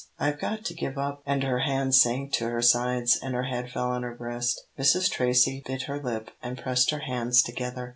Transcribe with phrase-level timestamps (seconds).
[0.17, 3.69] I've got to give up," and her hands sank to her sides, and her head
[3.69, 4.59] fell on her breast.
[4.79, 5.11] Mrs.
[5.11, 7.89] Tracy bit her lip, and pressed her hands together.